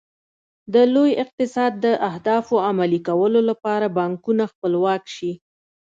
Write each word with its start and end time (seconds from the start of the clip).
د 0.73 0.75
لوی 0.93 1.11
اقتصاد 1.23 1.71
د 1.85 1.87
اهدافو 2.09 2.55
عملي 2.67 2.99
کولو 3.07 3.39
لپاره 3.49 3.85
بانکونه 3.97 4.43
خپلواک 4.51 5.03
شي. 5.15 5.31